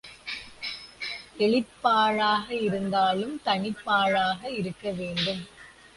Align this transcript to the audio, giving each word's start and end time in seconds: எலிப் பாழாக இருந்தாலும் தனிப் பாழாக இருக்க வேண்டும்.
எலிப் 1.37 1.75
பாழாக 1.81 2.53
இருந்தாலும் 2.53 3.41
தனிப் 3.43 3.81
பாழாக 3.83 4.49
இருக்க 4.49 4.91
வேண்டும். 4.91 5.41